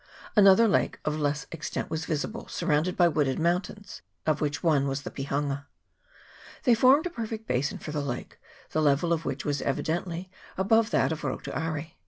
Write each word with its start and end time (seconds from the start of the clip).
Another 0.35 0.67
lake 0.67 0.97
of 1.05 1.19
less 1.19 1.45
extent 1.51 1.91
was 1.91 2.05
visible, 2.07 2.47
surrounded 2.47 2.97
by 2.97 3.07
wooded 3.07 3.37
mountains, 3.37 4.01
of 4.25 4.41
which 4.41 4.63
one 4.63 4.87
was 4.87 5.03
the 5.03 5.11
Pihanga. 5.11 5.67
They 6.63 6.73
formed 6.73 7.05
a 7.05 7.11
perfect 7.11 7.45
basin 7.47 7.77
for 7.77 7.91
the 7.91 8.01
lake, 8.01 8.39
the 8.71 8.81
level 8.81 9.13
of 9.13 9.25
which 9.25 9.45
was 9.45 9.61
evidently 9.61 10.31
above 10.57 10.89
that 10.89 11.11
of 11.11 11.21
Rotu 11.21 11.55
Aire. 11.55 11.91